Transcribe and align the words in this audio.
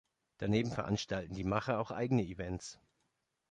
Daneben 0.39 0.71
veranstalten 0.71 1.35
die 1.35 1.43
Macher 1.43 1.79
auch 1.79 1.91
eigene 1.91 2.23
Events. 2.23 2.79